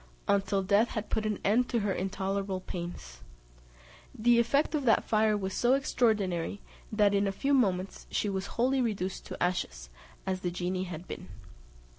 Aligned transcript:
until 0.27 0.63
death 0.63 0.87
had 0.87 1.11
put 1.11 1.27
an 1.27 1.37
end 1.45 1.69
to 1.69 1.81
her 1.81 1.93
intolerable 1.93 2.59
pains. 2.59 3.19
The 4.17 4.39
effect 4.39 4.73
of 4.73 4.83
that 4.85 5.03
fire 5.07 5.37
was 5.37 5.53
so 5.53 5.75
extraordinary, 5.75 6.59
that 6.91 7.13
in 7.13 7.27
a 7.27 7.31
few 7.31 7.53
moments 7.53 8.07
she 8.09 8.27
was 8.27 8.47
wholly 8.57 8.81
reduced 8.81 9.27
to 9.27 9.37
ashes, 9.43 9.91
as 10.25 10.39
the 10.39 10.49
genie 10.49 10.85
had 10.85 11.07
been. 11.07 11.27